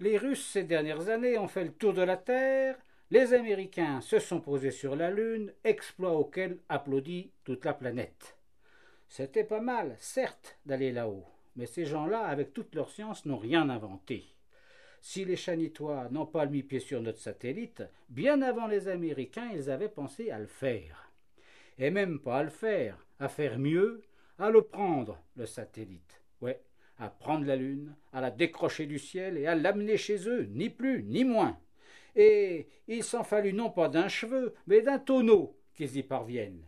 Les 0.00 0.16
Russes 0.16 0.46
ces 0.46 0.62
dernières 0.62 1.08
années 1.08 1.38
ont 1.38 1.48
fait 1.48 1.64
le 1.64 1.72
tour 1.72 1.92
de 1.92 2.02
la 2.02 2.16
Terre, 2.16 2.78
les 3.10 3.34
Américains 3.34 4.00
se 4.00 4.20
sont 4.20 4.40
posés 4.40 4.70
sur 4.70 4.94
la 4.94 5.10
Lune, 5.10 5.52
exploit 5.64 6.12
auquel 6.12 6.58
applaudit 6.68 7.32
toute 7.42 7.64
la 7.64 7.74
planète. 7.74 8.36
C'était 9.08 9.42
pas 9.42 9.60
mal, 9.60 9.96
certes, 9.98 10.56
d'aller 10.66 10.92
là-haut, 10.92 11.24
mais 11.56 11.66
ces 11.66 11.84
gens-là, 11.84 12.20
avec 12.20 12.54
toute 12.54 12.76
leur 12.76 12.90
science, 12.90 13.26
n'ont 13.26 13.38
rien 13.38 13.68
inventé. 13.70 14.24
Si 15.00 15.24
les 15.24 15.34
Chanitois 15.34 16.08
n'ont 16.12 16.26
pas 16.26 16.46
mis 16.46 16.62
pied 16.62 16.78
sur 16.78 17.02
notre 17.02 17.18
satellite, 17.18 17.82
bien 18.08 18.40
avant 18.40 18.68
les 18.68 18.86
Américains, 18.86 19.50
ils 19.52 19.68
avaient 19.68 19.88
pensé 19.88 20.30
à 20.30 20.38
le 20.38 20.46
faire. 20.46 21.10
Et 21.76 21.90
même 21.90 22.20
pas 22.20 22.38
à 22.38 22.42
le 22.44 22.50
faire, 22.50 23.04
à 23.18 23.28
faire 23.28 23.58
mieux, 23.58 24.02
à 24.38 24.50
le 24.50 24.62
prendre, 24.62 25.20
le 25.34 25.46
satellite. 25.46 26.20
Ouais, 26.40 26.60
à 26.98 27.08
prendre 27.08 27.44
la 27.46 27.56
Lune, 27.56 27.94
à 28.12 28.20
la 28.20 28.30
décrocher 28.30 28.86
du 28.86 28.98
ciel 28.98 29.38
et 29.38 29.46
à 29.46 29.54
l'amener 29.54 29.96
chez 29.96 30.28
eux, 30.28 30.48
ni 30.50 30.68
plus 30.68 31.04
ni 31.04 31.24
moins. 31.24 31.58
Et 32.16 32.68
il 32.88 33.04
s'en 33.04 33.22
fallut 33.22 33.52
non 33.52 33.70
pas 33.70 33.88
d'un 33.88 34.08
cheveu, 34.08 34.54
mais 34.66 34.82
d'un 34.82 34.98
tonneau 34.98 35.56
qu'ils 35.74 35.96
y 35.96 36.02
parviennent. 36.02 36.64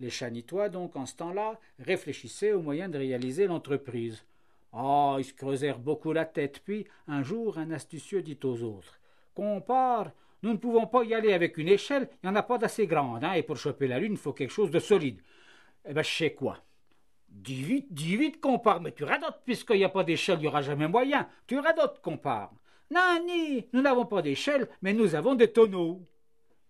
Les 0.00 0.10
Chanitois, 0.10 0.68
donc, 0.68 0.96
en 0.96 1.06
ce 1.06 1.14
temps-là, 1.14 1.60
réfléchissaient 1.78 2.50
aux 2.50 2.60
moyens 2.60 2.90
de 2.90 2.98
réaliser 2.98 3.46
l'entreprise. 3.46 4.24
Ah, 4.72 5.16
ils 5.18 5.24
se 5.24 5.34
creusèrent 5.34 5.78
beaucoup 5.78 6.12
la 6.12 6.24
tête, 6.24 6.60
puis, 6.64 6.86
un 7.06 7.22
jour, 7.22 7.58
un 7.58 7.70
astucieux 7.70 8.22
dit 8.22 8.38
aux 8.44 8.62
autres 8.62 9.00
Compare, 9.34 10.12
nous 10.42 10.52
ne 10.52 10.58
pouvons 10.58 10.86
pas 10.86 11.04
y 11.04 11.14
aller 11.14 11.32
avec 11.32 11.58
une 11.58 11.68
échelle, 11.68 12.08
il 12.22 12.28
n'y 12.28 12.32
en 12.32 12.36
a 12.36 12.42
pas 12.42 12.58
d'assez 12.58 12.86
grande, 12.86 13.22
hein, 13.22 13.34
et 13.34 13.42
pour 13.42 13.56
choper 13.56 13.86
la 13.86 13.98
lune, 13.98 14.12
il 14.12 14.18
faut 14.18 14.32
quelque 14.32 14.50
chose 14.50 14.70
de 14.70 14.78
solide. 14.78 15.20
Eh 15.84 15.92
ben, 15.92 16.02
je 16.02 16.10
sais 16.10 16.32
quoi. 16.32 16.58
Dis 17.28 17.62
vite, 17.62 17.92
dis 17.92 18.16
vite, 18.16 18.40
compare, 18.40 18.80
mais 18.80 18.92
tu 18.92 19.04
radotes, 19.04 19.40
puisqu'il 19.44 19.76
n'y 19.76 19.84
a 19.84 19.88
pas 19.88 20.04
d'échelle, 20.04 20.38
il 20.38 20.42
n'y 20.42 20.48
aura 20.48 20.62
jamais 20.62 20.88
moyen. 20.88 21.28
Tu 21.46 21.58
radotes, 21.58 22.00
compare. 22.00 22.52
Non, 22.90 23.24
ni, 23.26 23.66
nous 23.72 23.80
n'avons 23.80 24.04
pas 24.04 24.20
d'échelle, 24.20 24.68
mais 24.82 24.92
nous 24.92 25.14
avons 25.14 25.34
des 25.34 25.50
tonneaux. 25.50 26.06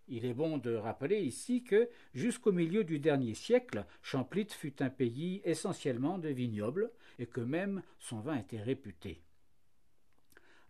Il 0.09 0.25
est 0.25 0.35
bon 0.35 0.59
de 0.59 0.75
rappeler 0.75 1.21
ici 1.21 1.65
que, 1.65 1.89
jusqu'au 2.15 2.53
milieu 2.53 2.85
du 2.85 2.99
dernier 2.99 3.35
siècle, 3.35 3.85
Champlit 4.03 4.49
fut 4.51 4.83
un 4.83 4.91
pays 4.91 5.41
essentiellement 5.45 6.19
de 6.19 6.29
vignobles, 6.29 6.91
et 7.23 7.27
que 7.27 7.41
même 7.41 7.83
son 7.99 8.21
vin 8.21 8.37
était 8.37 8.61
réputé. 8.61 9.23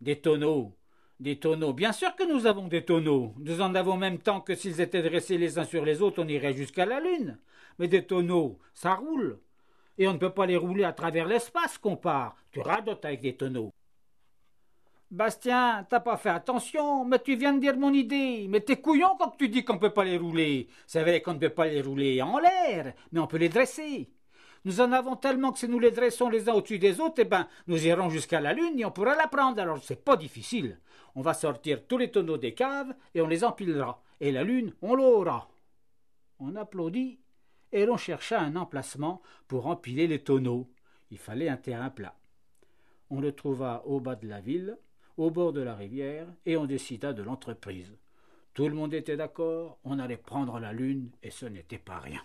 Des 0.01 0.21
tonneaux. 0.21 0.77
Des 1.19 1.39
tonneaux. 1.39 1.73
Bien 1.73 1.93
sûr 1.93 2.15
que 2.15 2.31
nous 2.31 2.47
avons 2.47 2.69
des 2.69 2.85
tonneaux. 2.85 3.35
Nous 3.39 3.61
en 3.61 3.75
avons 3.75 3.97
même 3.97 4.19
tant 4.19 4.41
que 4.41 4.55
s'ils 4.55 4.81
étaient 4.81 5.03
dressés 5.03 5.39
les 5.39 5.59
uns 5.59 5.65
sur 5.65 5.85
les 5.85 6.03
autres, 6.03 6.23
on 6.23 6.29
irait 6.29 6.53
jusqu'à 6.53 6.85
la 6.85 7.01
Lune. 7.01 7.39
Mais 7.79 7.89
des 7.89 8.07
tonneaux, 8.07 8.59
ça 8.75 8.95
roule. 8.95 9.41
Et 9.99 10.07
on 10.09 10.13
ne 10.13 10.19
peut 10.19 10.35
pas 10.35 10.47
les 10.47 10.57
rouler 10.57 10.85
à 10.85 10.93
travers 10.93 11.27
l'espace, 11.27 11.79
compare. 11.79 12.37
Tu 12.51 12.61
radotes 12.61 13.05
avec 13.05 13.21
des 13.21 13.37
tonneaux. 13.37 13.73
Bastien, 15.11 15.87
t'as 15.89 16.01
pas 16.01 16.17
fait 16.17 16.31
attention, 16.31 17.05
mais 17.05 17.19
tu 17.19 17.37
viens 17.37 17.55
de 17.55 17.61
dire 17.61 17.77
mon 17.77 17.93
idée. 17.93 18.47
Mais 18.49 18.61
t'es 18.61 18.81
couillon 18.81 19.17
quand 19.19 19.37
tu 19.39 19.49
dis 19.49 19.65
qu'on 19.65 19.79
peut 19.79 19.93
pas 19.93 20.05
les 20.05 20.17
rouler. 20.19 20.69
C'est 20.87 21.03
vrai 21.03 21.23
qu'on 21.23 21.35
ne 21.35 21.39
peut 21.39 21.51
pas 21.51 21.67
les 21.67 21.83
rouler 21.83 22.21
en 22.21 22.39
l'air, 22.39 22.95
mais 23.13 23.21
on 23.21 23.27
peut 23.27 23.37
les 23.39 23.51
dresser. 23.51 24.11
Nous 24.65 24.81
en 24.81 24.93
avons 24.93 25.17
tellement 25.17 25.53
que 25.53 25.59
si 25.59 25.69
nous 25.69 25.81
les 25.81 25.91
dressons 25.91 26.29
les 26.29 26.49
uns 26.49 26.55
au-dessus 26.55 26.79
des 26.79 27.01
autres, 27.01 27.19
eh 27.19 27.25
ben, 27.25 27.49
nous 27.67 27.85
irons 27.85 28.11
jusqu'à 28.11 28.41
la 28.41 28.53
lune 28.53 28.79
et 28.79 28.85
on 28.85 28.93
pourra 28.93 29.17
la 29.17 29.27
prendre. 29.27 29.61
Alors 29.61 29.83
c'est 29.83 30.05
pas 30.05 30.17
difficile. 30.17 30.79
On 31.15 31.23
va 31.23 31.35
sortir 31.35 31.87
tous 31.87 31.99
les 31.99 32.11
tonneaux 32.11 32.39
des 32.39 32.55
caves 32.55 32.95
et 33.15 33.21
on 33.21 33.27
les 33.27 33.45
empilera. 33.45 34.03
Et 34.21 34.31
la 34.31 34.45
lune, 34.45 34.73
on 34.81 34.95
l'aura. 34.95 35.51
On 36.39 36.55
applaudit 36.55 37.19
et 37.73 37.87
l'on 37.87 37.97
chercha 37.97 38.41
un 38.41 38.55
emplacement 38.55 39.21
pour 39.49 39.67
empiler 39.67 40.07
les 40.07 40.23
tonneaux. 40.23 40.71
Il 41.11 41.19
fallait 41.19 41.49
un 41.49 41.57
terrain 41.57 41.91
plat. 41.91 42.15
On 43.11 43.21
le 43.21 43.33
trouva 43.33 43.83
au 43.85 44.01
bas 44.01 44.15
de 44.15 44.29
la 44.29 44.41
ville, 44.41 44.79
au 45.17 45.31
bord 45.31 45.53
de 45.53 45.61
la 45.61 45.75
rivière, 45.75 46.27
et 46.47 46.57
on 46.57 46.67
décida 46.67 47.13
de 47.13 47.23
l'entreprise. 47.23 47.93
Tout 48.55 48.69
le 48.69 48.75
monde 48.75 48.95
était 48.95 49.17
d'accord, 49.17 49.79
on 49.85 49.99
allait 49.99 50.17
prendre 50.17 50.59
la 50.59 50.73
lune, 50.73 51.11
et 51.23 51.31
ce 51.31 51.47
n'était 51.47 51.79
pas 51.79 51.99
rien. 51.99 52.23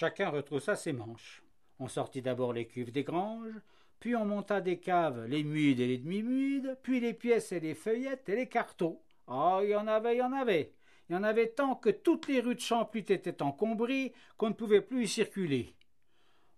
Chacun 0.00 0.30
retroussa 0.30 0.76
ses 0.76 0.94
manches. 0.94 1.42
On 1.78 1.86
sortit 1.86 2.22
d'abord 2.22 2.54
les 2.54 2.66
cuves 2.66 2.90
des 2.90 3.04
granges, 3.04 3.60
puis 3.98 4.16
on 4.16 4.24
monta 4.24 4.62
des 4.62 4.78
caves 4.78 5.26
les 5.26 5.44
muides 5.44 5.78
et 5.78 5.86
les 5.86 5.98
demi-muides, 5.98 6.78
puis 6.82 7.00
les 7.00 7.12
pièces 7.12 7.52
et 7.52 7.60
les 7.60 7.74
feuillettes 7.74 8.26
et 8.30 8.34
les 8.34 8.48
cartons. 8.48 8.98
Ah, 9.26 9.60
il 9.62 9.68
y 9.68 9.76
en 9.76 9.86
avait, 9.86 10.14
il 10.14 10.20
y 10.20 10.22
en 10.22 10.32
avait. 10.32 10.72
Il 11.10 11.12
y 11.12 11.16
en 11.16 11.22
avait 11.22 11.48
tant 11.48 11.74
que 11.74 11.90
toutes 11.90 12.28
les 12.28 12.40
rues 12.40 12.54
de 12.54 12.60
Champlut 12.60 13.04
étaient 13.10 13.42
encombrées 13.42 14.14
qu'on 14.38 14.48
ne 14.48 14.54
pouvait 14.54 14.80
plus 14.80 15.04
y 15.04 15.06
circuler. 15.08 15.74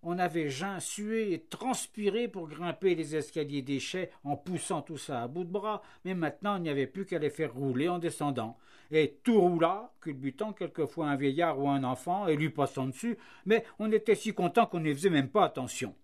On 0.05 0.19
avait 0.19 0.49
jeun, 0.49 0.81
sué 0.81 1.33
et 1.33 1.41
transpiré 1.41 2.27
pour 2.27 2.49
grimper 2.49 2.97
les 2.97 3.15
escaliers 3.15 3.63
déchets 3.63 4.11
en 4.25 4.37
poussant 4.37 4.83
tout 4.83 4.99
ça 4.99 5.23
à 5.23 5.29
bout 5.29 5.45
de 5.45 5.53
bras, 5.53 5.81
mais 6.05 6.15
maintenant 6.15 6.57
il 6.57 6.63
n'y 6.63 6.71
avait 6.71 6.89
plus 6.89 7.07
qu'à 7.07 7.21
les 7.21 7.31
faire 7.31 7.55
rouler 7.55 7.89
en 7.89 8.01
descendant. 8.01 8.59
Et 8.91 9.21
tout 9.23 9.41
roula, 9.41 9.93
culbutant 10.01 10.53
quelquefois 10.53 11.07
un 11.07 11.17
vieillard 11.17 11.61
ou 11.61 11.69
un 11.69 11.85
enfant 11.85 12.27
et 12.27 12.35
lui 12.35 12.51
passant 12.51 12.87
dessus, 12.87 13.17
mais 13.47 13.65
on 13.79 13.93
était 13.93 14.17
si 14.17 14.35
content 14.35 14.67
qu'on 14.67 14.81
ne 14.81 14.93
faisait 14.93 15.09
même 15.09 15.31
pas 15.31 15.45
attention. 15.45 15.95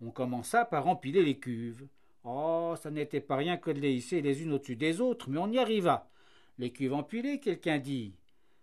On 0.00 0.10
commença 0.10 0.64
par 0.64 0.86
empiler 0.86 1.24
les 1.24 1.38
cuves. 1.38 1.88
Oh, 2.22 2.74
ça 2.80 2.90
n'était 2.90 3.20
pas 3.20 3.36
rien 3.36 3.56
que 3.56 3.70
de 3.70 3.80
les 3.80 3.92
hisser 3.92 4.22
les 4.22 4.42
unes 4.42 4.52
au-dessus 4.52 4.76
des 4.76 5.00
autres, 5.00 5.28
mais 5.28 5.38
on 5.38 5.50
y 5.50 5.58
arriva. 5.58 6.08
Les 6.58 6.70
cuves 6.70 6.94
empilées, 6.94 7.40
quelqu'un 7.40 7.78
dit. 7.78 8.14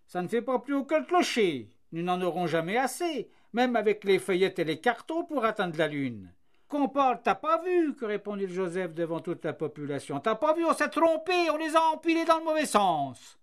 Ça 0.06 0.22
ne 0.22 0.28
fait 0.28 0.42
pas 0.42 0.58
plus 0.58 0.74
le 0.74 1.04
clocher. 1.04 1.68
Nous 1.92 2.02
n'en 2.02 2.22
aurons 2.22 2.46
jamais 2.46 2.78
assez, 2.78 3.28
même 3.52 3.76
avec 3.76 4.04
les 4.04 4.18
feuillettes 4.18 4.58
et 4.58 4.64
les 4.64 4.80
cartons 4.80 5.24
pour 5.24 5.44
atteindre 5.44 5.78
la 5.78 5.88
lune. 5.88 6.32
Compare, 6.68 7.22
t'as 7.22 7.34
pas 7.34 7.62
vu, 7.62 7.94
que 7.94 8.06
répondit 8.06 8.48
Joseph 8.48 8.94
devant 8.94 9.20
toute 9.20 9.44
la 9.44 9.52
population. 9.52 10.20
T'as 10.20 10.36
pas 10.36 10.54
vu, 10.54 10.64
on 10.64 10.72
s'est 10.72 10.88
trompé, 10.88 11.50
on 11.50 11.58
les 11.58 11.76
a 11.76 11.82
empilés 11.92 12.24
dans 12.24 12.38
le 12.38 12.44
mauvais 12.44 12.66
sens. 12.66 13.38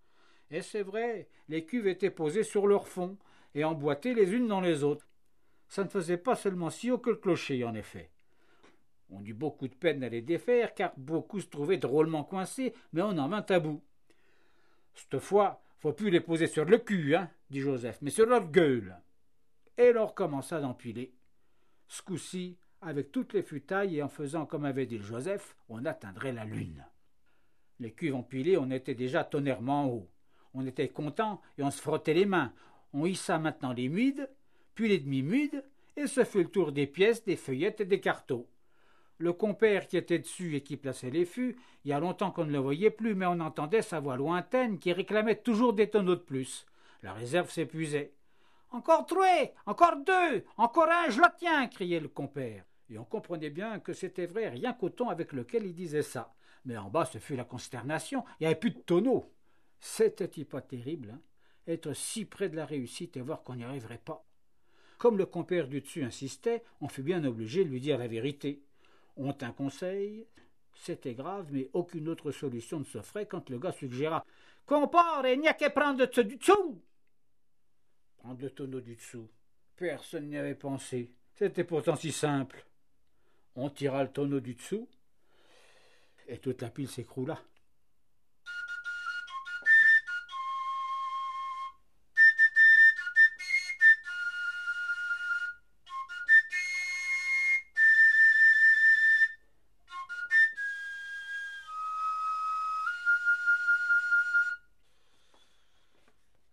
Et 0.50 0.64
c'est 0.64 0.82
vrai, 0.82 1.28
les 1.48 1.64
cuves 1.64 1.88
étaient 1.88 2.10
posées 2.10 2.44
sur 2.44 2.66
leur 2.66 2.88
fond 2.88 3.18
et 3.54 3.64
emboîtées 3.64 4.16
les 4.16 4.34
unes 4.34 4.48
dans 4.48 4.62
les 4.62 4.84
autres. 4.84 5.08
Ça 5.68 5.84
ne 5.84 5.90
faisait 5.90 6.18
pas 6.18 6.36
seulement 6.36 6.72
si 6.72 6.90
haut 6.90 6.98
que 6.98 7.12
le 7.12 7.18
clocher, 7.18 7.64
en 7.64 7.76
effet. 7.76 8.10
On 9.12 9.24
eut 9.24 9.34
beaucoup 9.34 9.68
de 9.68 9.76
peine 9.76 10.04
à 10.04 10.10
les 10.10 10.22
défaire, 10.22 10.74
car 10.74 10.92
beaucoup 10.98 11.40
se 11.40 11.48
trouvaient 11.48 11.78
drôlement 11.78 12.24
coincés, 12.24 12.74
mais 12.94 13.04
on 13.04 13.18
en 13.18 13.28
vint 13.28 13.46
à 13.48 13.60
bout. 13.60 13.84
Cette 14.96 15.20
fois, 15.20 15.62
faut 15.78 15.94
plus 15.94 16.10
les 16.10 16.20
poser 16.20 16.48
sur 16.48 16.66
le 16.66 16.80
cul, 16.80 17.16
hein, 17.16 17.30
dit 17.52 17.62
Joseph, 17.62 18.00
mais 18.02 18.10
sur 18.10 18.26
leur 18.26 18.50
gueule. 18.50 18.98
Et 19.80 19.94
l'on 19.94 20.08
recommença 20.08 20.60
d'empiler. 20.60 21.14
Ce 21.88 22.02
coup-ci, 22.02 22.58
avec 22.82 23.14
toutes 23.14 23.32
les 23.32 23.42
futailles 23.42 23.96
et 23.96 24.04
en 24.04 24.10
faisant 24.10 24.46
comme 24.46 24.66
avait 24.66 24.86
dit 24.86 25.00
Joseph, 25.00 25.56
on 25.70 25.86
atteindrait 25.86 26.34
la 26.34 26.44
lune. 26.44 26.86
Les 27.80 27.94
cuves 27.94 28.16
empilées, 28.16 28.58
on 28.58 28.72
était 28.72 28.94
déjà 28.94 29.24
tonnerrement 29.24 29.88
haut. 29.88 30.10
On 30.54 30.66
était 30.66 30.90
content 30.90 31.42
et 31.58 31.64
on 31.64 31.72
se 31.72 31.82
frottait 31.82 32.14
les 32.14 32.26
mains. 32.26 32.52
On 32.92 33.06
hissa 33.06 33.40
maintenant 33.40 33.72
les 33.72 33.88
muides, 33.88 34.30
puis 34.76 34.90
les 34.90 35.00
demi-muides, 35.00 35.64
et 35.96 36.08
ce 36.08 36.26
fut 36.26 36.44
le 36.44 36.52
tour 36.52 36.74
des 36.74 36.86
pièces, 36.86 37.24
des 37.24 37.38
feuillettes 37.38 37.80
et 37.80 37.86
des 37.86 38.02
cartons. 38.02 38.46
Le 39.18 39.32
compère 39.32 39.88
qui 39.88 39.96
était 39.96 40.20
dessus 40.20 40.58
et 40.58 40.62
qui 40.62 40.76
plaçait 40.76 41.10
les 41.10 41.26
fûts, 41.26 41.58
il 41.86 41.92
y 41.92 41.94
a 41.94 42.02
longtemps 42.02 42.32
qu'on 42.32 42.44
ne 42.44 42.52
le 42.52 42.60
voyait 42.60 42.92
plus, 42.92 43.16
mais 43.16 43.28
on 43.28 43.40
entendait 43.40 43.82
sa 43.82 44.02
voix 44.02 44.18
lointaine 44.18 44.78
qui 44.78 44.92
réclamait 44.92 45.38
toujours 45.38 45.72
des 45.72 45.90
tonneaux 45.90 46.16
de 46.16 46.22
plus. 46.22 46.66
La 47.02 47.14
réserve 47.14 47.50
s'épuisait. 47.50 48.12
Encore 48.72 49.06
trois, 49.06 49.54
encore 49.66 49.98
deux, 49.98 50.46
encore 50.58 50.90
un, 50.90 51.10
je 51.10 51.20
le 51.20 51.28
tiens, 51.38 51.68
criait 51.68 52.00
le 52.00 52.08
compère. 52.08 52.66
Et 52.90 52.98
on 52.98 53.06
comprenait 53.06 53.50
bien 53.50 53.80
que 53.80 53.94
c'était 53.94 54.26
vrai 54.26 54.50
rien 54.50 54.74
qu'au 54.74 54.90
ton 54.90 55.10
avec 55.10 55.34
lequel 55.34 55.66
il 55.66 55.74
disait 55.74 56.04
ça. 56.04 56.34
Mais 56.66 56.78
en 56.78 56.90
bas, 56.90 57.06
ce 57.06 57.18
fut 57.18 57.36
la 57.36 57.46
consternation. 57.46 58.24
Il 58.40 58.44
n'y 58.44 58.48
avait 58.48 58.60
plus 58.60 58.72
de 58.72 58.80
tonneaux. 58.80 59.32
C'était 59.80 60.28
pas 60.46 60.62
terrible, 60.62 61.12
hein 61.12 61.22
être 61.70 61.94
si 61.94 62.26
près 62.26 62.50
de 62.50 62.56
la 62.56 62.66
réussite 62.66 63.16
et 63.18 63.22
voir 63.22 63.44
qu'on 63.44 63.56
n'y 63.56 63.64
arriverait 63.64 64.02
pas. 64.04 64.26
Comme 64.98 65.18
le 65.18 65.26
compère 65.26 65.68
du 65.68 65.82
dessus 65.82 66.04
insistait, 66.04 66.64
on 66.82 66.88
fut 66.88 67.04
bien 67.04 67.24
obligé 67.24 67.64
de 67.64 67.70
lui 67.70 67.80
dire 67.80 67.98
la 67.98 68.08
vérité 68.08 68.64
ont 69.16 69.38
un 69.42 69.52
conseil. 69.52 70.28
C'était 70.74 71.14
grave, 71.14 71.48
mais 71.52 71.70
aucune 71.74 72.10
autre 72.10 72.32
solution 72.32 72.80
ne 72.80 72.86
s'offrait 72.86 73.26
quand 73.26 73.50
le 73.50 73.60
gars 73.60 73.72
suggéra 73.72 74.26
Compare, 74.66 75.28
il 75.28 75.40
n'y 75.40 75.48
a 75.48 75.54
qu'à 75.54 75.70
prendre 75.70 76.06
du 76.06 76.36
dessous 76.36 76.82
Prendre 78.20 78.42
le 78.42 78.50
tonneau 78.50 78.82
du 78.82 78.96
dessous. 78.96 79.28
Personne 79.76 80.28
n'y 80.28 80.38
avait 80.38 80.56
pensé. 80.56 81.12
C'était 81.36 81.64
pourtant 81.64 81.96
si 81.96 82.12
simple. 82.12 82.66
On 83.56 83.70
tira 83.70 84.04
le 84.04 84.12
tonneau 84.12 84.40
du 84.42 84.54
dessous, 84.54 84.88
et 86.28 86.38
toute 86.38 86.62
la 86.62 86.70
pile 86.70 86.90
s'écroula. 86.90 87.42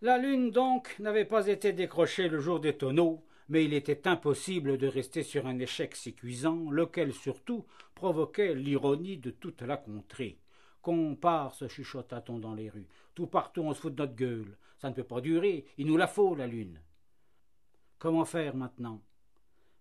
La 0.07 0.19
lune 0.19 0.53
donc 0.53 0.97
n'avait 1.01 1.25
pas 1.25 1.49
été 1.49 1.73
décrochée 1.73 2.29
le 2.29 2.39
jour 2.39 2.61
des 2.61 2.77
tonneaux, 2.77 3.25
mais 3.49 3.65
il 3.65 3.75
était 3.75 4.07
impossible 4.07 4.79
de 4.79 4.87
rester 4.87 5.25
sur 5.25 5.49
un 5.49 5.59
échec 5.59 5.97
si 5.97 6.15
cuisant, 6.15 6.71
lequel 6.71 7.13
surtout 7.13 7.65
provoquait 7.97 8.55
l'ironie 8.55 9.17
de 9.17 9.33
toute 9.33 9.63
la 9.63 9.77
contrée. 9.77 10.39
Qu'on 10.81 11.17
part, 11.17 11.57
se 11.57 11.67
chuchota-t-on 11.67 12.39
dans 12.39 12.55
les 12.55 12.71
rues. 12.71 12.87
Tout 13.17 13.27
partout 13.27 13.63
on 13.63 13.75
se 13.75 13.81
fout 13.81 13.97
de 13.97 14.01
notre 14.01 14.15
gueule. 14.15 14.57
Ça 14.79 14.91
ne 14.91 14.95
peut 14.95 15.03
pas 15.03 15.21
durer, 15.21 15.65
il 15.77 15.89
nous 15.89 15.97
la 15.97 16.07
faut, 16.07 16.37
la 16.37 16.47
lune. 16.47 16.81
Comment 17.99 18.25
faire 18.25 18.55
maintenant? 18.55 19.03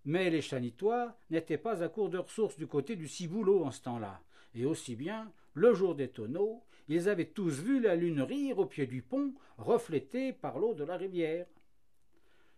Mais 0.06 0.31
les 0.31 0.42
chanitois 0.42 1.16
n'étaient 1.30 1.60
pas 1.60 1.83
à 1.83 1.88
court 1.88 2.10
de 2.10 2.18
ressources 2.18 2.57
du 2.57 2.66
côté 2.66 2.95
du 2.95 3.07
Ciboulot 3.07 3.63
en 3.63 3.69
ce 3.69 3.83
temps-là. 3.83 4.19
Et 4.56 4.66
aussi 4.66 4.96
bien, 4.96 5.31
le 5.54 5.74
jour 5.74 5.96
des 5.96 6.07
tonneaux, 6.07 6.63
ils 6.88 7.10
avaient 7.10 7.25
tous 7.25 7.62
vu 7.62 7.80
la 7.80 7.96
lune 7.96 8.22
rire 8.22 8.60
au 8.60 8.66
pied 8.66 8.88
du 8.88 9.02
pont, 9.02 9.34
reflétée 9.57 10.34
par 10.34 10.60
l'eau 10.60 10.74
de 10.74 10.84
la 10.84 10.98
rivière. 10.98 11.46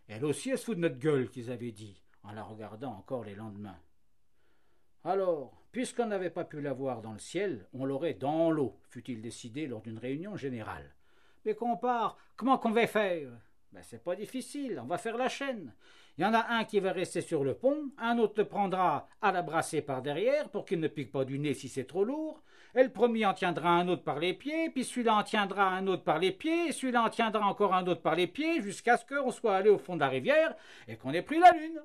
Elle 0.06 0.24
aussi, 0.24 0.50
elle 0.50 0.58
se 0.58 0.64
fout 0.64 0.76
de 0.76 0.82
notre 0.82 0.98
gueule, 0.98 1.28
qu'ils 1.28 1.50
avaient 1.50 1.72
dit, 1.72 2.02
en 2.22 2.32
la 2.32 2.42
regardant 2.42 2.92
encore 2.92 3.24
les 3.24 3.34
lendemains. 3.34 3.78
Alors, 5.04 5.52
puisqu'on 5.72 6.06
n'avait 6.06 6.30
pas 6.30 6.44
pu 6.44 6.60
la 6.60 6.72
voir 6.72 7.02
dans 7.02 7.12
le 7.12 7.18
ciel, 7.18 7.66
on 7.72 7.84
l'aurait 7.84 8.14
dans 8.14 8.50
l'eau, 8.50 8.78
fut-il 8.88 9.20
décidé 9.20 9.66
lors 9.66 9.82
d'une 9.82 9.98
réunion 9.98 10.36
générale. 10.36 10.94
Mais 11.44 11.54
qu'on 11.54 11.76
part, 11.76 12.16
comment 12.36 12.58
qu'on 12.58 12.70
va 12.70 12.86
faire? 12.86 13.30
Ben, 13.72 13.82
c'est 13.82 14.02
pas 14.02 14.16
difficile, 14.16 14.80
on 14.82 14.86
va 14.86 14.98
faire 14.98 15.16
la 15.16 15.28
chaîne. 15.28 15.74
Il 16.16 16.22
y 16.22 16.24
en 16.24 16.34
a 16.34 16.46
un 16.48 16.64
qui 16.64 16.80
va 16.80 16.92
rester 16.92 17.20
sur 17.20 17.44
le 17.44 17.54
pont, 17.54 17.90
un 17.98 18.18
autre 18.18 18.34
le 18.38 18.48
prendra 18.48 19.08
à 19.20 19.30
la 19.30 19.42
brasser 19.42 19.82
par 19.82 20.02
derrière 20.02 20.48
pour 20.48 20.64
qu'il 20.64 20.80
ne 20.80 20.88
pique 20.88 21.12
pas 21.12 21.24
du 21.24 21.38
nez 21.38 21.54
si 21.54 21.68
c'est 21.68 21.84
trop 21.84 22.04
lourd, 22.04 22.42
et 22.74 22.82
le 22.82 22.90
premier 22.90 23.26
en 23.26 23.34
tiendra 23.34 23.70
un 23.70 23.88
autre 23.88 24.02
par 24.02 24.18
les 24.18 24.34
pieds, 24.34 24.70
puis 24.70 24.84
celui-là 24.84 25.16
en 25.16 25.22
tiendra 25.22 25.68
un 25.68 25.86
autre 25.86 26.04
par 26.04 26.18
les 26.18 26.32
pieds, 26.32 26.68
et 26.68 26.72
celui-là 26.72 27.04
en 27.04 27.10
tiendra 27.10 27.46
encore 27.46 27.74
un 27.74 27.86
autre 27.86 28.02
par 28.02 28.14
les 28.14 28.26
pieds, 28.26 28.62
jusqu'à 28.62 28.96
ce 28.96 29.06
qu'on 29.06 29.30
soit 29.30 29.56
allé 29.56 29.70
au 29.70 29.78
fond 29.78 29.94
de 29.96 30.00
la 30.00 30.08
rivière 30.08 30.54
et 30.86 30.96
qu'on 30.96 31.12
ait 31.12 31.22
pris 31.22 31.38
la 31.38 31.52
lune. 31.52 31.80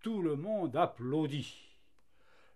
Tout 0.00 0.22
le 0.22 0.36
monde 0.36 0.76
applaudit. 0.76 1.54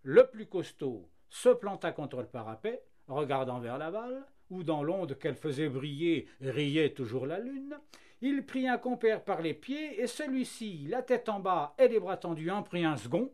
Le 0.03 0.27
plus 0.27 0.47
costaud 0.47 1.09
se 1.29 1.49
planta 1.49 1.93
contre 1.93 2.19
le 2.19 2.27
parapet, 2.27 2.83
regardant 3.15 3.61
vers 3.61 3.79
l'aval, 3.79 4.25
où 4.51 4.63
dans 4.63 4.83
l'onde 4.83 5.19
qu'elle 5.19 5.37
faisait 5.37 5.69
briller 5.69 6.27
riait 6.41 6.93
toujours 6.93 7.27
la 7.27 7.39
lune, 7.39 7.79
il 8.23 8.45
prit 8.45 8.69
un 8.69 8.79
compère 8.79 9.25
par 9.25 9.41
les 9.41 9.55
pieds, 9.55 10.01
et 10.01 10.07
celui-ci, 10.07 10.87
la 10.89 11.03
tête 11.03 11.29
en 11.29 11.41
bas 11.41 11.75
et 11.79 11.89
les 11.89 12.01
bras 12.01 12.17
tendus, 12.17 12.51
en 12.51 12.63
prit 12.63 12.85
un 12.85 12.97
second, 12.97 13.33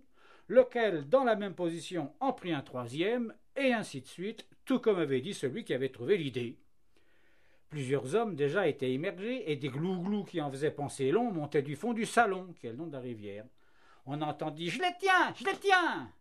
lequel, 0.48 1.08
dans 1.08 1.24
la 1.24 1.34
même 1.34 1.54
position, 1.54 2.12
en 2.20 2.32
prit 2.32 2.52
un 2.52 2.62
troisième, 2.62 3.34
et 3.56 3.72
ainsi 3.72 4.00
de 4.00 4.06
suite, 4.06 4.46
tout 4.64 4.78
comme 4.78 4.98
avait 4.98 5.20
dit 5.20 5.34
celui 5.34 5.64
qui 5.64 5.74
avait 5.74 5.88
trouvé 5.88 6.16
l'idée. 6.16 6.58
Plusieurs 7.68 8.14
hommes 8.14 8.36
déjà 8.36 8.68
étaient 8.68 8.92
émergés, 8.92 9.50
et 9.50 9.56
des 9.56 9.68
glouglous 9.68 10.24
qui 10.24 10.40
en 10.40 10.50
faisaient 10.50 10.70
penser 10.70 11.10
long 11.10 11.32
montaient 11.32 11.62
du 11.62 11.74
fond 11.74 11.92
du 11.92 12.06
salon, 12.06 12.54
qui 12.60 12.68
est 12.68 12.70
le 12.70 12.76
nom 12.76 12.86
de 12.86 12.92
la 12.92 13.00
rivière. 13.00 13.44
On 14.04 14.22
entendit 14.22 14.70
Je 14.70 14.80
les 14.80 14.94
tiens, 15.00 15.34
je 15.34 15.44
les 15.44 15.56
tiens 15.58 16.12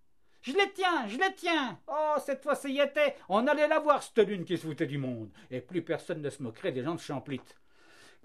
je 0.45 0.53
les 0.53 0.71
tiens, 0.74 1.07
je 1.07 1.18
les 1.18 1.33
tiens. 1.36 1.80
Oh, 1.88 2.18
cette 2.24 2.44
fois, 2.44 2.53
y 2.65 2.80
était. 2.80 3.15
On 3.30 3.47
allait 3.47 3.68
la 3.68 3.80
voir, 3.80 4.03
cette 4.03 4.19
lune 4.19 4.45
qui 4.45 4.59
se 4.59 4.68
foutait 4.68 4.86
du 4.86 5.00
monde. 5.00 5.31
Et 5.50 5.59
plus 5.59 5.81
personne 5.81 6.21
ne 6.21 6.30
se 6.30 6.44
moquerait 6.44 6.71
des 6.71 6.83
gens 6.83 6.94
de 6.94 7.00
Champlit. 7.00 7.42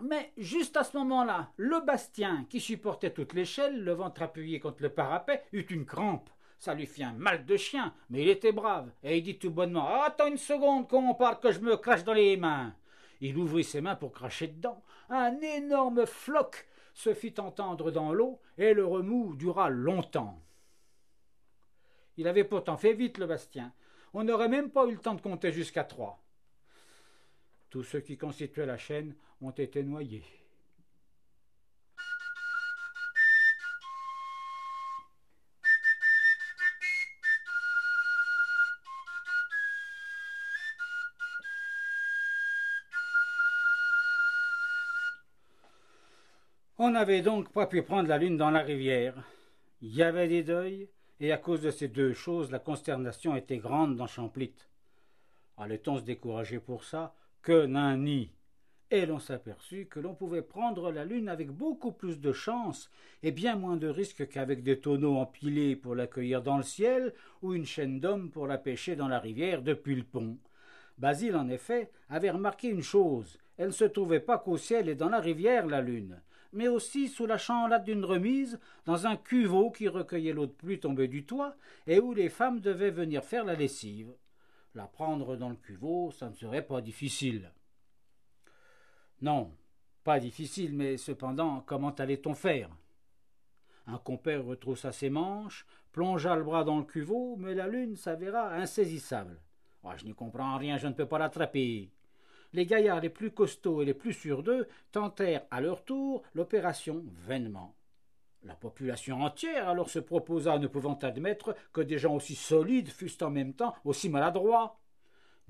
Mais 0.03 0.31
juste 0.37 0.77
à 0.77 0.85
ce 0.85 0.99
moment-là, 0.99 1.49
le 1.57 1.81
Bastien, 1.81 2.45
qui 2.51 2.61
supportait 2.61 3.15
toute 3.15 3.33
l'échelle, 3.33 3.83
le 3.83 3.93
ventre 3.93 4.21
appuyé 4.21 4.61
contre 4.61 4.83
le 4.83 4.91
parapet, 4.91 5.45
eut 5.53 5.67
une 5.71 5.87
crampe. 5.87 6.29
Ça 6.59 6.75
lui 6.75 6.85
fit 6.85 7.05
un 7.05 7.15
mal 7.15 7.47
de 7.47 7.57
chien, 7.57 7.95
mais 8.11 8.21
il 8.21 8.29
était 8.29 8.53
brave, 8.53 8.91
et 9.03 9.17
il 9.17 9.23
dit 9.23 9.39
tout 9.39 9.51
bonnement 9.51 10.03
Attends 10.03 10.27
une 10.27 10.37
seconde 10.37 10.89
qu'on 10.89 11.15
parle 11.15 11.41
que 11.41 11.53
je 11.53 11.61
me 11.61 11.79
crache 11.79 12.05
dans 12.05 12.13
les 12.13 12.37
mains. 12.37 12.75
Il 13.23 13.39
ouvrit 13.39 13.65
ses 13.65 13.81
mains 13.81 13.97
pour 13.97 14.13
cracher 14.13 14.49
dedans. 14.49 14.83
Un 15.09 15.41
énorme 15.41 16.05
floc 16.05 16.69
se 16.93 17.15
fit 17.15 17.35
entendre 17.39 17.91
dans 17.91 18.13
l'eau, 18.13 18.41
et 18.59 18.75
le 18.75 18.85
remous 18.85 19.35
dura 19.37 19.71
longtemps. 19.71 20.39
Il 22.21 22.29
avait 22.29 22.45
pourtant 22.45 22.77
fait 22.77 22.93
vite 22.93 23.17
le 23.17 23.25
Bastien. 23.25 23.73
On 24.13 24.25
n'aurait 24.25 24.51
même 24.51 24.71
pas 24.71 24.87
eu 24.87 24.93
le 24.93 24.99
temps 24.99 25.15
de 25.15 25.23
compter 25.23 25.53
jusqu'à 25.53 25.85
trois. 25.85 26.23
Tous 27.71 27.83
ceux 27.83 28.01
qui 28.01 28.19
constituaient 28.19 28.67
la 28.67 28.77
chaîne 28.77 29.17
ont 29.41 29.53
été 29.53 29.83
noyés. 29.83 30.23
On 46.77 46.91
n'avait 46.91 47.23
donc 47.23 47.51
pas 47.51 47.67
pu 47.67 47.81
prendre 47.81 48.11
la 48.11 48.19
lune 48.19 48.37
dans 48.37 48.51
la 48.51 48.61
rivière. 48.61 49.15
Il 49.81 49.95
y 49.95 50.03
avait 50.03 50.29
des 50.29 50.43
deuils, 50.43 50.91
et 51.21 51.33
à 51.33 51.37
cause 51.37 51.61
de 51.61 51.71
ces 51.71 51.89
deux 51.89 52.15
choses, 52.15 52.51
la 52.51 52.59
consternation 52.59 53.37
était 53.37 53.59
grande 53.59 53.97
dans 53.97 54.07
Champlit. 54.07 54.55
Allait-on 55.59 55.99
se 55.99 56.03
décourager 56.03 56.59
pour 56.59 56.85
ça? 56.85 57.15
Que 57.43 57.67
nenni 57.67 58.33
Et 58.91 59.05
l'on 59.05 59.19
s'aperçut 59.19 59.87
que 59.87 60.01
l'on 60.01 60.15
pouvait 60.15 60.41
prendre 60.43 60.91
la 60.91 61.05
lune 61.05 61.29
avec 61.29 61.51
beaucoup 61.51 61.93
plus 61.93 62.19
de 62.19 62.33
chance 62.33 62.91
et 63.23 63.33
bien 63.33 63.57
moins 63.57 63.77
de 63.77 63.87
risque 63.87 64.29
qu'avec 64.29 64.63
des 64.63 64.81
tonneaux 64.81 65.19
empilés 65.19 65.77
pour 65.77 65.95
l'accueillir 65.95 66.43
dans 66.43 66.57
le 66.57 66.63
ciel 66.63 67.13
ou 67.43 67.53
une 67.53 67.67
chaîne 67.67 68.01
d'hommes 68.01 68.31
pour 68.31 68.47
la 68.47 68.57
pêcher 68.57 68.97
dans 68.97 69.09
la 69.09 69.19
rivière 69.19 69.61
depuis 69.61 69.95
le 69.95 70.05
pont. 70.05 70.39
Basile, 70.97 71.37
en 71.37 71.49
effet, 71.51 71.91
avait 72.09 72.31
remarqué 72.31 72.69
une 72.69 72.83
chose. 72.83 73.39
Elle 73.59 73.69
ne 73.69 73.73
se 73.73 73.85
trouvait 73.85 74.21
pas 74.21 74.39
qu'au 74.39 74.57
ciel 74.57 74.89
et 74.89 74.95
dans 74.95 75.11
la 75.11 75.21
rivière, 75.21 75.67
la 75.67 75.83
lune 75.83 76.19
mais 76.53 76.69
aussi 76.69 77.09
sous 77.09 77.27
la 77.27 77.39
chanlade 77.39 77.85
d'une 77.85 78.05
remise, 78.05 78.59
dans 78.85 79.07
un 79.07 79.17
cuveau 79.17 79.71
qui 79.71 79.89
recueillait 79.89 80.33
l'eau 80.33 80.47
de 80.47 80.53
pluie 80.53 80.81
tombée 80.81 81.09
du 81.09 81.25
toit, 81.25 81.57
et 81.87 82.01
où 82.01 82.13
les 82.13 82.29
femmes 82.29 82.61
devaient 82.61 82.91
venir 82.91 83.25
faire 83.25 83.45
la 83.45 83.55
lessive. 83.55 84.13
La 84.75 84.87
prendre 84.87 85.37
dans 85.37 85.49
le 85.49 85.57
cuveau, 85.57 86.11
ça 86.11 86.29
ne 86.29 86.35
serait 86.35 86.67
pas 86.67 86.81
difficile. 86.81 87.53
Non, 89.23 89.53
pas 90.05 90.19
difficile, 90.19 90.75
mais 90.75 90.97
cependant, 90.97 91.61
comment 91.67 91.91
allait-on 91.91 92.35
faire? 92.35 92.71
Un 93.87 93.99
compère 93.99 94.45
retroussa 94.45 94.93
ses 94.93 95.11
manches, 95.11 95.67
plongea 95.93 96.37
le 96.37 96.45
bras 96.45 96.65
dans 96.65 96.79
le 96.79 96.85
cuveau, 96.85 97.37
mais 97.37 97.55
la 97.55 97.67
lune 97.67 97.97
s'avéra 97.97 98.55
insaisissable. 98.55 99.41
Ah, 99.83 99.97
je 99.97 100.05
n'y 100.05 100.15
comprends 100.15 100.57
rien, 100.57 100.77
je 100.77 100.87
ne 100.87 100.93
peux 100.93 101.07
pas 101.07 101.19
l'attraper 101.19 101.91
les 102.53 102.67
gaillards 102.67 103.01
les 103.01 103.11
plus 103.11 103.31
costauds 103.31 103.83
et 103.83 103.85
les 103.85 103.95
plus 103.95 104.13
sûrs 104.13 104.43
d'eux 104.43 104.67
tentèrent 104.93 105.45
à 105.51 105.61
leur 105.61 105.85
tour 105.85 106.23
l'opération 106.35 107.05
vainement. 107.27 107.75
La 108.43 108.55
population 108.55 109.23
entière 109.23 109.69
alors 109.69 109.91
se 109.91 109.99
proposa, 109.99 110.59
ne 110.59 110.67
pouvant 110.67 110.99
admettre 111.03 111.55
que 111.73 111.81
des 111.81 111.99
gens 111.99 112.17
aussi 112.17 112.35
solides 112.35 112.89
fussent 112.89 113.23
en 113.23 113.31
même 113.31 113.53
temps 113.53 113.75
aussi 113.85 114.09
maladroits. 114.09 114.81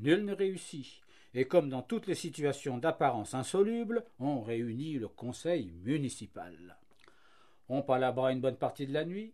Nul 0.00 0.24
ne 0.24 0.34
réussit, 0.34 1.00
et 1.34 1.46
comme 1.46 1.68
dans 1.68 1.82
toutes 1.82 2.08
les 2.08 2.14
situations 2.16 2.78
d'apparence 2.78 3.34
insoluble, 3.34 4.04
on 4.18 4.40
réunit 4.40 4.94
le 4.94 5.08
conseil 5.08 5.72
municipal. 5.84 6.78
On 7.68 7.82
palabra 7.82 8.32
une 8.32 8.40
bonne 8.40 8.56
partie 8.56 8.86
de 8.86 8.92
la 8.92 9.04
nuit. 9.04 9.32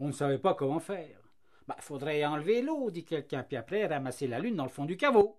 On 0.00 0.06
ne 0.06 0.12
savait 0.12 0.38
pas 0.38 0.54
comment 0.54 0.80
faire. 0.80 1.20
Bah, 1.68 1.76
faudrait 1.80 2.24
enlever 2.24 2.62
l'eau, 2.62 2.90
dit 2.90 3.04
quelqu'un, 3.04 3.42
puis 3.42 3.58
après 3.58 3.86
ramasser 3.86 4.26
la 4.26 4.38
lune 4.38 4.56
dans 4.56 4.64
le 4.64 4.70
fond 4.70 4.86
du 4.86 4.96
caveau. 4.96 5.36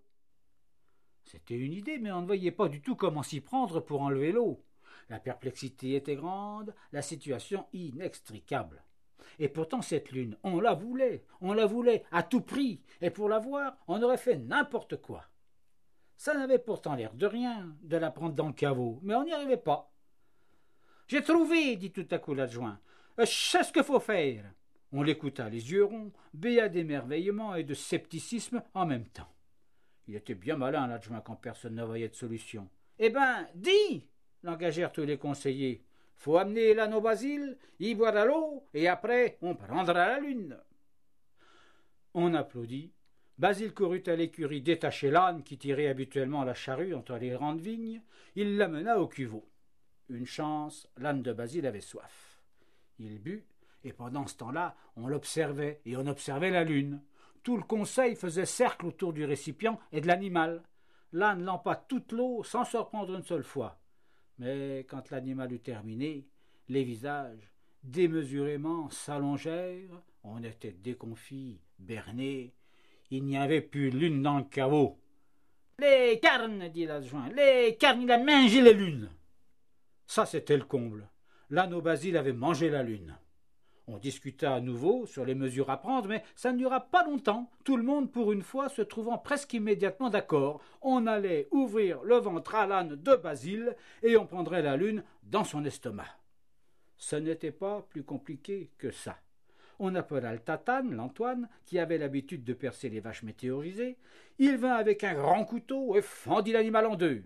C'était 1.26 1.58
une 1.58 1.74
idée, 1.74 1.98
mais 1.98 2.12
on 2.12 2.22
ne 2.22 2.28
voyait 2.28 2.52
pas 2.52 2.70
du 2.70 2.82
tout 2.82 2.96
comment 2.96 3.24
s'y 3.24 3.42
prendre 3.42 3.80
pour 3.80 4.02
enlever 4.02 4.32
l'eau. 4.32 4.64
La 5.10 5.20
perplexité 5.20 5.96
était 5.96 6.16
grande, 6.16 6.74
la 6.92 7.02
situation 7.02 7.66
inextricable. 7.74 8.84
Et 9.40 9.50
pourtant 9.50 9.82
cette 9.82 10.12
lune, 10.12 10.38
on 10.44 10.60
la 10.60 10.74
voulait, 10.74 11.26
on 11.42 11.54
la 11.54 11.66
voulait 11.66 12.04
à 12.12 12.24
tout 12.24 12.42
prix, 12.42 12.82
et 13.02 13.10
pour 13.10 13.28
la 13.28 13.40
voir, 13.40 13.78
on 13.88 14.02
aurait 14.02 14.18
fait 14.18 14.38
n'importe 14.38 15.02
quoi. 15.02 15.26
Ça 16.18 16.34
n'avait 16.34 16.60
pourtant 16.60 16.96
l'air 16.96 17.14
de 17.14 17.26
rien 17.26 17.76
de 17.82 17.98
la 17.98 18.12
prendre 18.12 18.36
dans 18.36 18.48
le 18.48 18.54
caveau, 18.54 19.00
mais 19.02 19.16
on 19.16 19.24
n'y 19.24 19.34
arrivait 19.34 19.58
pas. 19.58 19.92
J'ai 21.08 21.24
trouvé, 21.24 21.76
dit 21.76 21.92
tout 21.92 22.08
à 22.12 22.20
coup 22.20 22.34
l'adjoint. 22.34 22.80
Je 23.18 23.26
sais 23.26 23.64
ce 23.64 23.74
qu'il 23.74 23.84
faut 23.84 24.00
faire. 24.00 24.46
On 24.92 25.04
l'écouta 25.04 25.50
les 25.50 25.72
yeux 25.72 25.86
ronds, 25.86 26.14
béat 26.34 26.70
d'émerveillement 26.70 27.56
et 27.56 27.64
de 27.64 27.74
scepticisme 27.74 28.64
en 28.74 28.86
même 28.86 29.08
temps. 29.08 29.35
Il 30.08 30.16
était 30.16 30.36
bien 30.36 30.58
malin, 30.58 30.88
l'adjoint, 30.88 31.22
quand 31.22 31.36
personne 31.36 31.76
ne 31.76 31.84
voyait 31.84 32.10
de 32.10 32.16
solution. 32.16 32.70
Eh 33.00 33.10
ben, 33.10 33.48
dis 33.56 34.08
l'engagèrent 34.46 34.92
tous 34.92 35.04
les 35.04 35.18
conseillers. 35.18 35.84
Faut 36.16 36.38
amener 36.38 36.74
l'anneau 36.74 37.02
Basile, 37.02 37.58
y 37.80 37.94
boire 37.94 38.16
à 38.16 38.26
l'eau, 38.26 38.64
et 38.74 38.88
après 38.88 39.38
on 39.42 39.56
prendra 39.56 40.08
la 40.08 40.20
lune. 40.20 40.58
On 42.14 42.34
applaudit. 42.34 42.94
Basile 43.38 43.74
courut 43.74 44.04
à 44.08 44.16
l'écurie 44.16 44.62
détacher 44.62 45.12
l'âne 45.12 45.44
qui 45.44 45.58
tirait 45.58 45.88
habituellement 45.88 46.46
la 46.46 46.54
charrue 46.54 46.94
entre 46.94 47.18
les 47.18 47.32
grandes 47.32 47.60
vignes. 47.60 48.02
Il 48.36 48.56
l'amena 48.56 49.02
au 49.02 49.08
cuveau. 49.08 49.46
Une 50.10 50.26
chance, 50.26 50.88
l'âne 50.98 51.22
de 51.22 51.34
Basile 51.34 51.66
avait 51.66 51.82
soif. 51.82 52.42
Il 52.98 53.20
but, 53.20 53.46
et 53.84 53.92
pendant 53.92 54.26
ce 54.26 54.38
temps-là, 54.38 54.78
on 54.96 55.08
l'observait, 55.08 55.82
et 55.86 55.98
on 55.98 56.08
observait 56.08 56.52
la 56.52 56.64
lune. 56.64 57.02
Tout 57.46 57.58
le 57.58 57.64
conseil 57.64 58.16
faisait 58.16 58.48
cercle 58.48 58.88
autour 58.88 59.14
du 59.14 59.24
récipient 59.24 59.80
et 59.92 60.02
de 60.02 60.08
l'animal. 60.08 60.64
l'âne 61.14 61.46
lampa 61.46 61.76
toute 61.76 62.12
l'eau 62.12 62.44
sans 62.44 62.66
se 62.66 62.76
reprendre 62.76 63.14
une 63.14 63.24
seule 63.24 63.44
fois. 63.44 63.80
Mais 64.40 64.80
quand 64.90 65.12
l'animal 65.12 65.54
eut 65.54 65.60
terminé, 65.60 66.28
les 66.70 66.84
visages 66.84 67.54
démesurément 67.84 68.90
s'allongèrent, 68.90 70.02
on 70.24 70.44
était 70.44 70.72
déconfits, 70.72 71.62
bernés, 71.78 72.56
il 73.12 73.24
n'y 73.24 73.38
avait 73.38 73.62
plus 73.62 73.92
lune 73.92 74.24
dans 74.24 74.40
le 74.40 74.46
caveau. 74.46 74.98
Les 75.78 76.20
carnes, 76.20 76.68
dit 76.70 76.88
l'adjoint, 76.88 77.30
les 77.30 77.78
carnes, 77.80 78.02
il 78.02 78.12
a 78.12 78.18
mangé 78.18 78.64
les 78.64 78.74
lunes. 78.74 79.12
Ça, 80.08 80.26
c'était 80.26 80.58
le 80.58 80.66
comble. 80.66 81.08
L'âne 81.52 81.80
Basile 81.80 82.18
avait 82.18 82.34
mangé 82.34 82.72
la 82.72 82.82
lune. 82.82 83.16
On 83.88 83.98
discuta 83.98 84.56
à 84.56 84.62
nouveau 84.62 85.06
sur 85.06 85.26
les 85.26 85.36
mesures 85.36 85.70
à 85.70 85.78
prendre, 85.78 86.10
mais 86.10 86.24
ça 86.36 86.52
ne 86.52 86.58
dura 86.58 86.80
pas 86.80 87.06
longtemps, 87.06 87.52
tout 87.64 87.78
le 87.78 87.84
monde 87.84 88.12
pour 88.12 88.32
une 88.32 88.42
fois 88.42 88.68
se 88.68 88.82
trouvant 88.82 89.20
presque 89.20 89.54
immédiatement 89.54 90.10
d'accord. 90.10 90.60
On 90.82 91.06
allait 91.06 91.48
ouvrir 91.52 92.02
le 92.02 92.16
ventre 92.16 92.56
à 92.56 92.66
l'âne 92.66 92.96
de 92.96 93.16
Basile 93.16 93.76
et 94.02 94.18
on 94.18 94.26
prendrait 94.26 94.64
la 94.64 94.76
lune 94.76 95.04
dans 95.24 95.44
son 95.44 95.64
estomac. 95.66 96.18
Ce 96.98 97.16
n'était 97.16 97.52
pas 97.52 97.86
plus 97.90 98.04
compliqué 98.04 98.72
que 98.80 98.90
ça. 98.90 99.18
On 99.78 99.94
appela 99.94 100.34
le 100.34 100.40
tatane, 100.40 100.96
l'Antoine, 100.96 101.48
qui 101.66 101.78
avait 101.78 102.00
l'habitude 102.00 102.44
de 102.44 102.54
percer 102.54 102.90
les 102.90 103.02
vaches 103.02 103.24
météorisées. 103.24 103.98
Il 104.40 104.58
vint 104.58 104.74
avec 104.74 105.04
un 105.04 105.14
grand 105.14 105.46
couteau 105.46 105.96
et 105.96 106.02
fendit 106.02 106.54
l'animal 106.54 106.88
en 106.88 106.96
deux. 106.96 107.24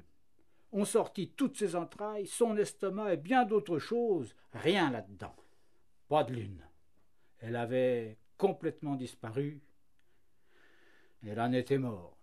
On 0.73 0.83
sortit 0.83 1.29
toutes 1.29 1.57
ses 1.57 1.75
entrailles, 1.75 2.27
son 2.27 2.57
estomac 2.57 3.13
et 3.13 3.17
bien 3.17 3.45
d'autres 3.45 3.79
choses, 3.79 4.35
rien 4.51 4.91
là-dedans. 4.91 5.35
Pas 6.09 6.25
de 6.25 6.33
lune. 6.33 6.61
Elle 7.39 7.55
avait 7.55 8.17
complètement 8.37 8.95
disparu. 8.95 9.61
Et 11.23 11.35
l'âne 11.35 11.53
était 11.53 11.77
mort. 11.77 12.18